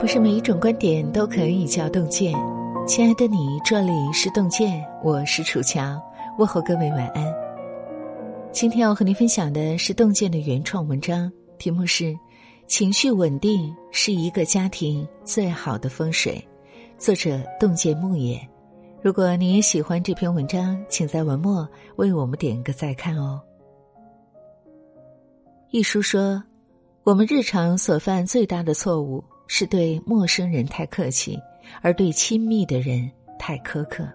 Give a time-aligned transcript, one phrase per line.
[0.00, 2.32] 不是每一种观点都可以叫洞见。
[2.86, 6.00] 亲爱的你，这里是洞见，我是楚乔，
[6.38, 7.34] 问候各位晚安。
[8.52, 12.04] 今天要和您分享的是洞见的原创文章，题目是
[12.68, 16.42] 《情绪稳定是一个家庭最好的风水》，
[17.04, 18.40] 作者洞见木野。
[19.02, 23.40] 如果你也喜欢这篇文章，请在文末为我们点个再看哦。
[25.70, 26.40] 一书说，
[27.02, 29.22] 我们日常所犯最大的错误。
[29.48, 31.36] 是对陌生人太客气，
[31.82, 34.08] 而对亲密的人太苛刻。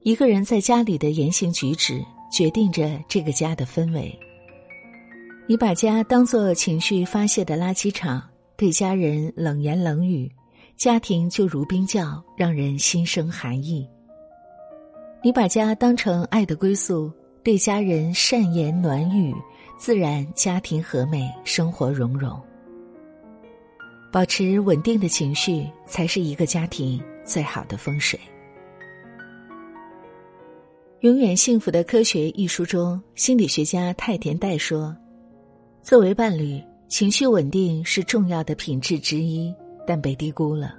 [0.00, 4.18] 一个人在家里的言行举止，决定着这个家的氛围。
[5.46, 8.22] 你把家当作情绪发泄的垃圾场，
[8.56, 10.30] 对家人冷言冷语，
[10.76, 13.88] 家庭就如冰窖，让人心生寒意。
[15.22, 19.34] 你把家当成爱的归宿，对家人善言暖语，
[19.78, 22.40] 自然家庭和美，生活融融。
[24.10, 28.18] 保持稳定的情绪，才是一个家庭最好的风水。
[31.00, 34.96] 《永远幸福的科学》一书中，心理学家太田代说
[35.82, 39.54] ：“作为伴侣，情绪稳定是重要的品质之一，
[39.86, 40.74] 但被低估了。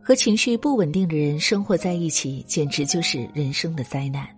[0.00, 4.28] 和情绪不稳定的人生活在一起，简直就是人生的灾难。”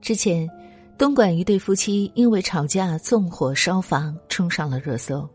[0.00, 0.48] 之前，
[0.96, 5.28] 东莞一对夫妻因为吵架纵火烧房，冲上了热搜。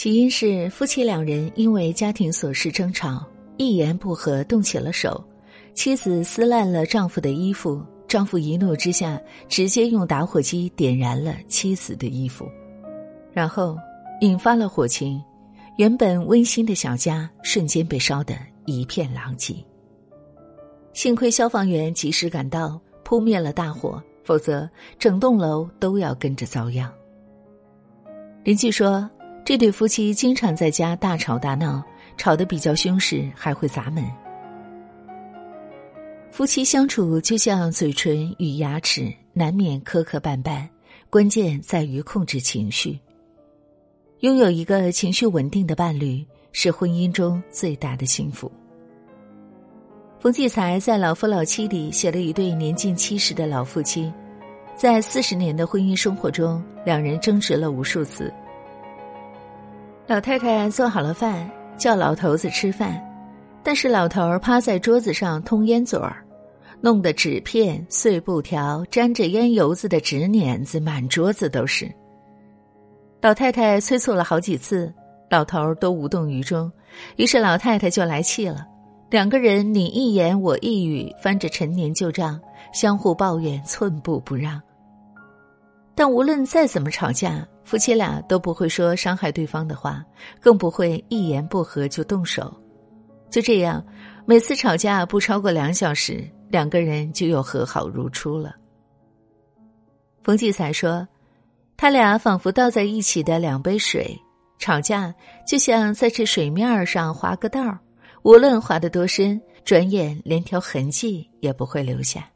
[0.00, 3.22] 起因是夫妻两人因为家庭琐事争吵，
[3.58, 5.22] 一言不合动起了手，
[5.74, 12.48] 妻子撕烂了丈夫的衣服，丈夫一怒之下直接用打火机点燃了妻子的衣服，
[13.30, 13.76] 然后
[14.22, 15.22] 引发了火情，
[15.76, 19.54] 原本温馨的小家瞬间被烧得一片狼藉。
[20.94, 24.66] 幸亏消防员及时赶到，扑灭了大火，否则
[24.98, 26.90] 整栋楼都要跟着遭殃。
[28.44, 29.06] 邻居说。
[29.50, 31.82] 这对夫妻经常在家大吵大闹，
[32.16, 34.04] 吵得比较凶时还会砸门。
[36.30, 40.68] 夫妻相处就像嘴唇与牙齿，难免磕磕绊绊，
[41.10, 42.96] 关键在于控制情绪。
[44.20, 48.48] 拥有一个情绪稳定的伴侣，是婚姻中最大的幸福。
[50.20, 54.12] 冯骥才在《老夫老妻》里写了一对年近七十的老夫妻，
[54.76, 58.32] 在四十年的婚姻生活中，两人争执了无数次。
[60.10, 61.48] 老太太做好了饭，
[61.78, 63.00] 叫老头子吃饭，
[63.62, 66.16] 但是老头儿趴在桌子上通烟嘴儿，
[66.80, 71.88] 弄得纸片、碎布条、沾着烟油子的纸碾子满桌子都是。
[73.20, 74.92] 老太太催促了好几次，
[75.30, 76.68] 老头儿都无动于衷，
[77.14, 78.66] 于是老太太就来气了，
[79.10, 82.40] 两个人你一言我一语，翻着陈年旧账，
[82.72, 84.60] 相互抱怨，寸步不让。
[85.94, 90.04] 但无论再怎么吵架，夫妻俩都不会说伤害对方的话，
[90.40, 92.52] 更不会一言不合就动手。
[93.30, 93.80] 就这样，
[94.26, 98.56] 每次吵架不超过两小时，两个人就又和好如初了。
[100.24, 101.06] 冯骥才说
[101.78, 104.20] ：“他俩仿佛倒在一起的两杯水，
[104.58, 105.14] 吵架
[105.46, 107.78] 就像在这水面上划个道儿，
[108.24, 112.28] 无论划得多深，转眼连条痕迹也不会留下。”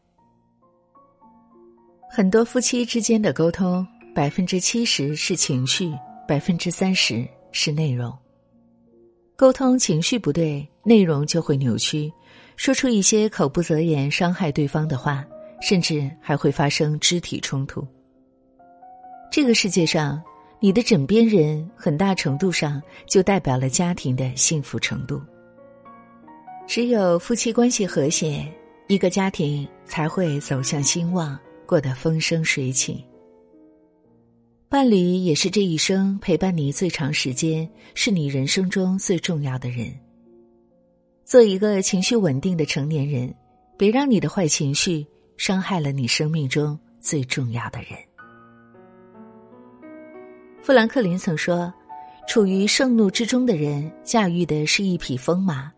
[2.08, 5.92] 很多夫妻之间的沟通，百分之七十是情绪，
[6.28, 8.16] 百分之三十是内容。
[9.34, 12.12] 沟通情绪不对，内容就会扭曲，
[12.56, 15.24] 说出一些口不择言、伤害对方的话，
[15.60, 17.84] 甚至还会发生肢体冲突。
[19.32, 20.22] 这个世界上，
[20.60, 25.20] 你的枕边人很大程度上就代表了家庭的幸福程度。
[26.68, 28.46] 只有夫妻关系和谐，
[28.86, 31.36] 一个家庭才会走向兴旺。
[31.66, 33.02] 过得风生水起，
[34.74, 39.86] 伴侣也是这一生陪伴你最长时间，是你人生中最重要的人。
[41.24, 43.32] 做一个情绪稳定的成年人，
[43.78, 47.90] 别让你的坏情绪伤害了你生命中最重要的人。
[50.60, 51.72] 富兰克林曾说
[52.26, 55.72] ：“处于盛怒之中的人，驾驭的是一匹疯马。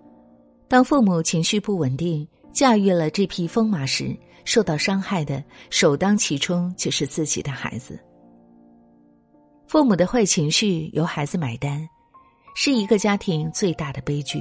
[0.69, 4.17] 当父母情绪不稳定，驾驭了这匹疯马时。”
[4.47, 8.01] 受到伤害的首当其冲就是自己的孩子。
[9.67, 11.89] 父母的坏情绪由孩子买单，
[12.55, 14.41] 是一个家庭最大的悲剧。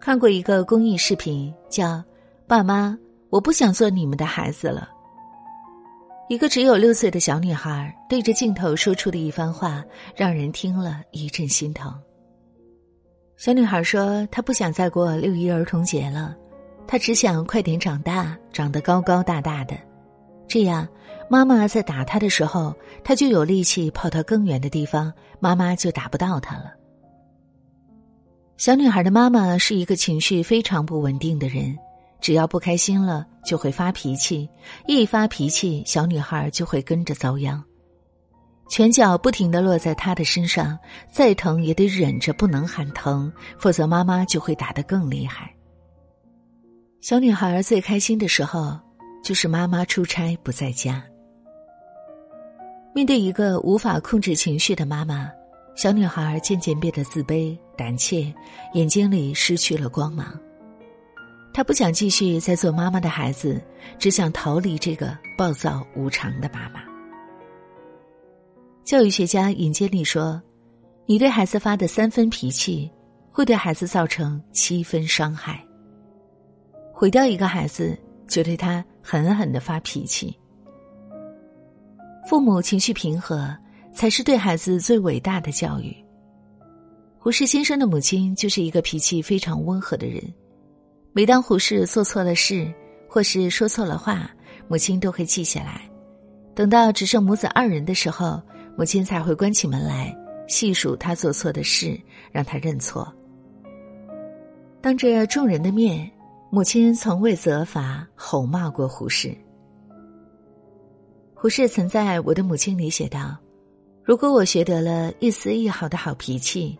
[0.00, 1.86] 看过一个公益视频，叫
[2.48, 2.98] 《爸妈，
[3.30, 4.88] 我不想做你们的孩子了》。
[6.28, 9.84] 一个只有六岁的小女孩对着镜头说出的一番话，
[10.16, 11.94] 让人听了一阵心疼。
[13.36, 16.34] 小女孩说：“她不想再过六一儿童节了。”
[16.88, 19.76] 她只想快点长大，长得高高大大的。
[20.48, 20.86] 这样，
[21.28, 26.72] 妈妈在打他的时候，他就有力气跑到更远的地方，妈妈就打不到他了。
[28.56, 31.76] 小女孩的妈妈是一个情绪非常不稳定的人，
[32.20, 34.48] 只要不开心了就会发脾气，
[34.86, 37.62] 一发脾气，小女孩就会跟着遭殃。
[38.68, 40.78] 拳脚不停的落在她的身上，
[41.10, 45.52] 再疼也得忍着不能喊疼，否则妈妈就会打得更厉害。
[47.00, 48.78] 小女孩最开心的时候。
[49.22, 51.02] 就是妈妈出差不在家。
[52.96, 55.30] 面对一个无法控制情绪的妈妈，
[55.74, 58.34] 小女孩渐渐变得自卑、胆怯，
[58.72, 60.26] 眼睛里失去了光芒。
[61.52, 63.62] 她不想继续再做妈妈的孩子，
[63.98, 66.82] 只想逃离这个暴躁无常的妈妈。
[68.82, 70.40] 教育学家尹建莉说
[71.04, 72.90] ：“你对孩子发的三分脾气，
[73.30, 75.62] 会对孩子造成七分伤害。
[76.94, 77.94] 毁掉一个孩子。”
[78.26, 80.36] 就对他狠狠的发脾气。
[82.28, 83.56] 父母情绪平和，
[83.94, 85.96] 才是对孩子最伟大的教育。
[87.18, 90.20] 胡适先生的母亲就是一个脾气非常温和的人。
[91.12, 92.72] 每当胡适做错了事，
[93.08, 94.28] 或是说错了话，
[94.66, 95.88] 母亲都会记下来。
[96.52, 98.42] 等到只剩母子二人的时候，
[98.76, 100.12] 母亲才会关起门来
[100.48, 101.96] 细数他做错的事，
[102.32, 103.12] 让他认错。
[104.80, 106.10] 当着众人的面。
[106.48, 109.36] 母亲从未责罚、吼骂过胡适。
[111.38, 113.36] 胡适曾在我的母亲里写道
[114.02, 116.76] ：“如果我学得了一丝一毫的好脾气，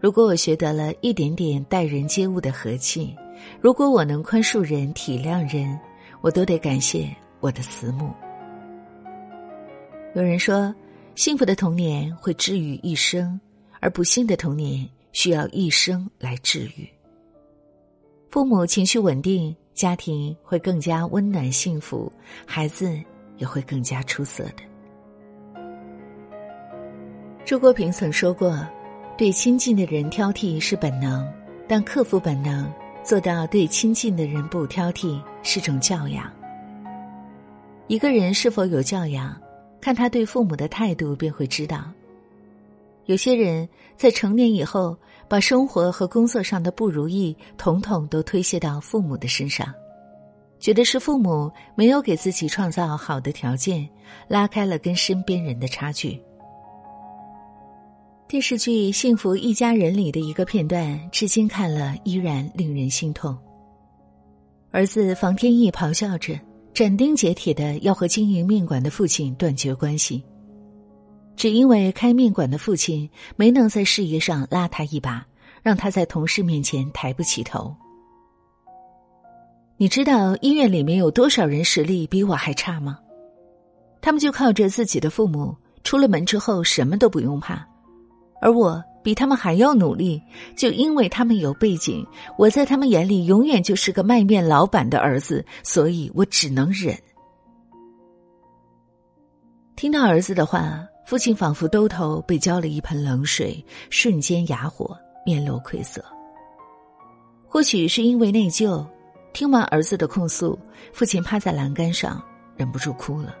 [0.00, 3.14] 如果我学得了一点点待人接物的和气，
[3.60, 5.78] 如果我能宽恕人、体谅人，
[6.22, 8.10] 我都得感谢我的慈母。”
[10.16, 10.74] 有人说，
[11.14, 13.38] 幸福的童年会治愈一生，
[13.78, 16.88] 而不幸的童年需要一生来治愈。
[18.30, 22.10] 父母情绪稳定，家庭会更加温暖幸福，
[22.46, 22.98] 孩子
[23.38, 25.62] 也会更加出色的。
[27.44, 28.60] 周国平曾说过
[29.16, 31.26] ：“对亲近的人挑剔是本能，
[31.66, 32.70] 但克服本能，
[33.02, 36.30] 做到对亲近的人不挑剔是种教养。
[37.86, 39.34] 一个人是否有教养，
[39.80, 41.90] 看他对父母的态度便会知道。
[43.06, 44.94] 有些人在成年以后。”
[45.30, 49.66] 把生活和工作上的不如意统统都推卸到父母的身上，
[50.60, 53.88] 觉得是父母没有给自己创造好的条件，
[54.26, 56.20] 拉开了跟身边人的差距。
[58.26, 63.36] 电视剧《幸福一家人》里的一个片段，至今看了依然令人心痛。
[64.70, 66.38] 儿子房天意咆哮着，
[66.74, 70.22] 斩钉截铁的要和经营面馆的父亲断绝关系。
[71.36, 75.24] 只因为开面馆的父亲没能在事业上拉他一把，
[75.62, 77.74] 让他在同事面前抬不起头。
[79.80, 82.98] 你知道医院里面有多少人实力比我还差吗？
[84.00, 85.54] 他们就靠着自己的父母，
[85.84, 87.64] 出了门之后什么都不用怕，
[88.42, 90.20] 而我比他们还要努力。
[90.56, 92.04] 就因为他们有背景，
[92.36, 96.98] 我在他们眼里永远就是个卖面老板的儿子，所以我只能忍。
[99.76, 100.84] 听到儿子的话。
[101.06, 106.04] 父亲仿佛兜头被浇了一盆冷水，瞬间哑火，面露愧色。
[107.46, 108.84] 或许是因为内疚，
[109.32, 110.58] 听完儿子的控诉，
[110.92, 112.22] 父亲趴在栏杆上，
[112.56, 113.34] 忍不住哭了。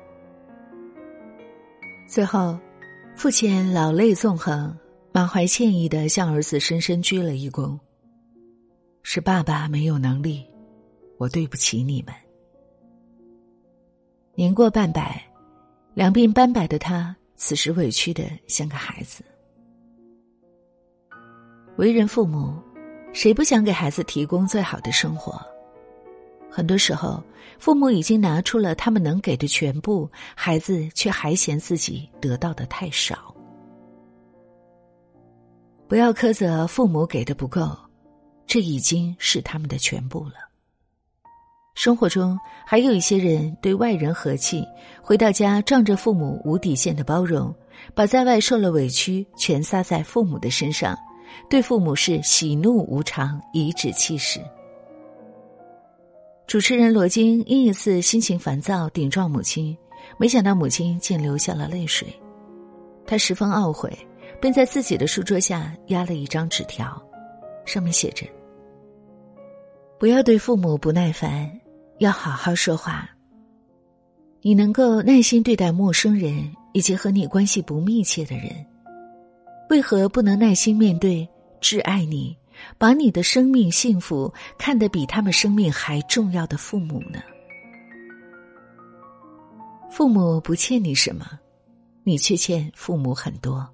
[2.06, 2.58] 最后，
[3.16, 4.76] 父亲老泪纵横，
[5.12, 7.78] 满怀歉意的向儿子深深鞠了一躬
[9.02, 10.46] ：“是爸爸没有能力，
[11.18, 12.14] 我对不起你们。”
[14.34, 15.20] 年过半百，
[15.94, 17.14] 两鬓斑白的他。
[17.40, 19.22] 此时委屈的像个孩子。
[21.76, 22.52] 为人父母，
[23.12, 25.40] 谁不想给孩子提供最好的生活？
[26.50, 27.22] 很多时候，
[27.58, 33.34] 父母已经拿出了他们能给的全部，孩子却还嫌自己得到的太少。
[35.86, 37.76] 不要苛责父母给的不够，
[38.46, 40.34] 这已经是他们的全部了。
[41.74, 42.36] 生活中
[42.66, 44.64] 还有一些人对外人和气，
[45.00, 47.54] 回到家仗着父母无底线的包容，
[47.94, 50.98] 把在外受了委屈全撒在父母的身上，
[51.48, 54.40] 对父母是喜怒无常，颐指气使。
[56.48, 59.76] 主持人罗京因一次心情烦躁顶撞母亲，
[60.16, 62.08] 没想到母亲竟流下了泪水，
[63.06, 63.92] 他十分懊悔，
[64.40, 67.00] 便在自己的书桌下压了一张纸条，
[67.66, 68.24] 上面写着
[70.00, 71.48] ：“不要对父母不耐烦。”
[72.00, 73.10] 要好好说话。
[74.40, 78.44] 你能够耐心对待陌生人以及和你关系不密切的人，
[79.68, 81.28] 为何不能耐心面对
[81.60, 82.34] 挚爱你、
[82.76, 87.20] 把你的生命幸福看得比他们生命还重要的父母呢？
[89.90, 91.26] 父母不欠你什么，
[92.04, 93.68] 你却欠父母很多。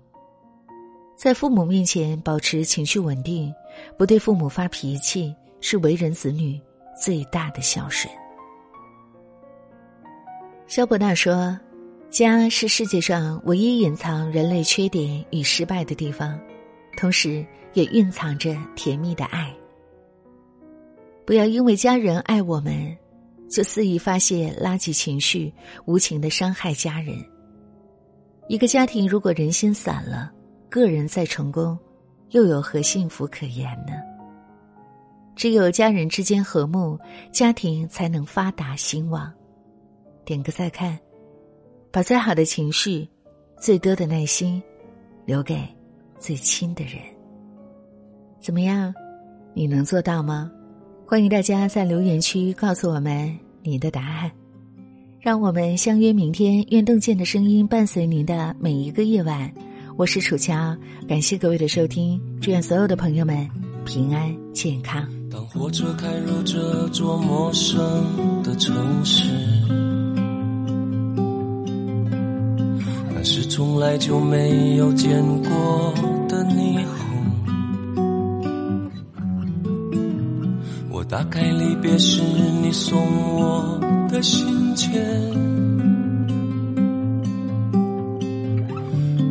[1.17, 3.53] 在父母面前保持情绪稳定，
[3.97, 6.61] 不对父母发脾气，是为人子女
[7.01, 8.13] 最大的孝顺。
[10.67, 11.59] 肖伯纳说
[12.11, 16.39] ：“家是世界上唯一隐藏人类缺点与失败的地方，
[17.05, 17.45] 同时
[17.75, 19.55] 也蕴藏着甜蜜的爱。
[21.27, 22.97] 不要因为家人爱我们，
[23.47, 25.53] 就肆意发泄垃圾情绪，
[25.85, 27.15] 无情的伤害家人。
[28.49, 30.33] 一个家庭如果人心散了，
[30.71, 31.79] 个人再成功，
[32.31, 33.93] 又有何幸福可言呢？
[35.37, 36.99] 只有家人之间和睦，
[37.31, 39.31] 家庭才能发达兴旺。”
[40.25, 40.99] 点个再看，
[41.93, 43.07] 把最好的情绪、
[43.61, 44.63] 最多的耐心
[45.27, 45.63] 留给
[46.19, 46.95] 最亲的人。
[48.41, 48.95] 怎么样？
[49.55, 50.51] 你能做到吗？
[51.07, 54.31] 欢迎大家在留言区告诉我们你的答案。
[55.21, 59.51] 让我们相约明天，愿洞见的声音伴随您的每一个夜晚。
[59.97, 60.77] 我是楚乔，
[61.09, 63.49] 感谢各位的收听，祝愿所有的朋友们
[63.87, 65.09] 平安健康。
[65.31, 67.81] 当火车开入这座陌生
[68.43, 69.54] 的城市。
[73.57, 75.95] 从来就没有见过
[76.29, 76.99] 的霓虹。
[80.91, 82.21] 我打开离别时
[82.61, 82.99] 你送
[83.37, 83.79] 我
[84.11, 84.91] 的信件，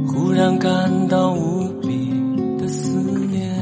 [0.08, 2.10] 忽然感到无比
[2.58, 2.98] 的思
[3.30, 3.54] 念。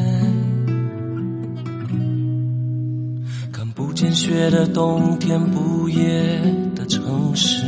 [3.51, 6.39] 看不见雪的冬天，不夜
[6.75, 7.65] 的城市。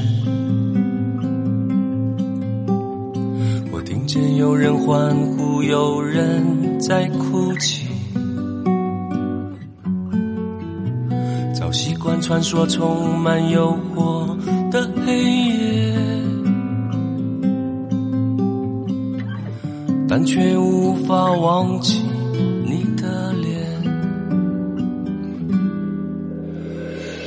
[4.44, 7.88] 有人欢呼，有人在哭泣。
[11.54, 14.38] 早习惯穿梭充满诱惑
[14.70, 15.94] 的黑夜，
[20.10, 22.02] 但却无法忘记
[22.66, 23.56] 你的脸。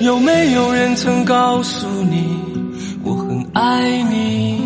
[0.02, 2.36] 有没有人曾告诉你，
[3.02, 4.65] 我很爱你？